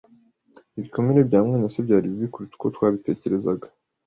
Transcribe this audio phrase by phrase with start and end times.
[0.77, 3.67] Ibikomere bya mwene se byari bibi kuruta uko twabitekerezaga.